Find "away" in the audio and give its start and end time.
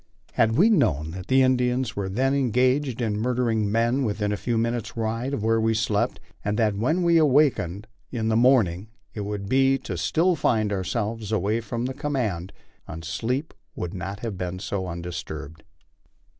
11.31-11.61